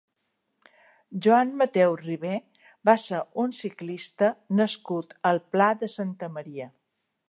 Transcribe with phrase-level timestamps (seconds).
[1.25, 2.33] Joan Mateu Ribé
[2.91, 6.73] va ser un ciclista nascut al Pla de Santa Maria.